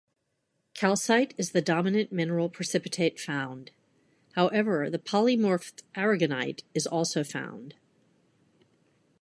Calcite 0.73 1.35
is 1.37 1.51
the 1.51 1.61
dominant 1.61 2.11
mineral 2.11 2.49
precipitate 2.49 3.19
found; 3.19 3.69
however, 4.33 4.89
the 4.89 4.97
polymorph 4.97 5.83
aragonite 5.95 6.63
is 6.73 6.87
also 6.87 7.23
found. 7.23 7.75